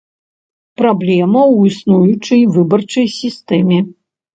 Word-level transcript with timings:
Праблема 0.83 1.43
ў 1.51 1.75
існуючай 1.75 2.43
выбарчай 2.59 3.07
сістэме. 3.23 3.77